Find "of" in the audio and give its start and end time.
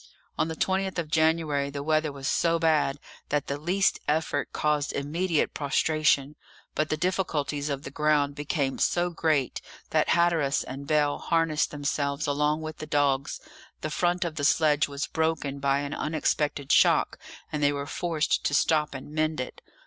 0.97-1.11, 7.69-7.83, 14.25-14.37